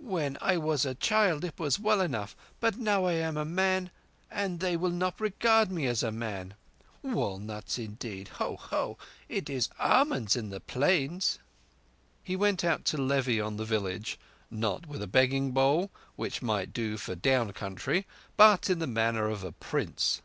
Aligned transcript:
When 0.00 0.36
I 0.42 0.58
was 0.58 0.84
a 0.84 0.94
child 0.94 1.44
it 1.46 1.58
was 1.58 1.80
well 1.80 2.02
enough, 2.02 2.36
but 2.60 2.76
now 2.76 3.06
I 3.06 3.14
am 3.14 3.38
a 3.38 3.46
man 3.46 3.90
and 4.30 4.60
they 4.60 4.76
will 4.76 4.90
not 4.90 5.18
regard 5.18 5.70
me 5.70 5.86
as 5.86 6.02
a 6.02 6.12
man. 6.12 6.52
Walnuts, 7.02 7.78
indeed! 7.78 8.28
Ho! 8.36 8.56
ho! 8.56 8.98
It 9.30 9.48
is 9.48 9.70
almonds 9.78 10.36
in 10.36 10.50
the 10.50 10.60
Plains!" 10.60 11.38
He 12.22 12.36
went 12.36 12.64
out 12.64 12.84
to 12.84 12.98
levy 12.98 13.40
on 13.40 13.56
the 13.56 13.64
village—not 13.64 14.86
with 14.86 15.00
a 15.02 15.06
begging 15.06 15.52
bowl, 15.52 15.90
which 16.16 16.42
might 16.42 16.74
do 16.74 16.98
for 16.98 17.14
down 17.14 17.54
country, 17.54 18.06
but 18.36 18.68
in 18.68 18.80
the 18.80 18.86
manner 18.86 19.30
of 19.30 19.42
a 19.42 19.52
prince. 19.52 20.20